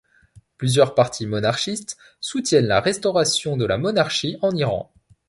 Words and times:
Plusieurs 0.57 0.95
partis 0.95 1.27
monarchistes 1.27 1.95
soutiennent 2.21 2.65
la 2.65 2.81
restauration 2.81 3.55
de 3.55 3.65
la 3.65 3.77
monarchie 3.77 4.35
en 4.41 4.49
Iran. 4.55 4.91